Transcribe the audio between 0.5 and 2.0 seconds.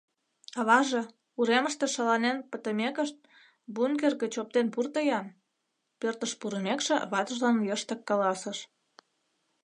—Аваже, уремыште